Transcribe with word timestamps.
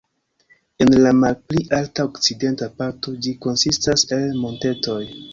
En 0.83 0.89
la 1.01 1.09
malpli 1.17 1.59
alta 1.79 2.05
okcidenta 2.09 2.69
parto 2.79 3.13
ĝi 3.25 3.33
konsistas 3.47 4.07
el 4.17 4.41
montetoj. 4.47 4.97